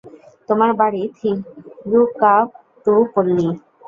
তোমার 0.49 0.71
বাড়ি 0.79 1.01
থিরুকাট্টুপল্লী? 1.17 2.31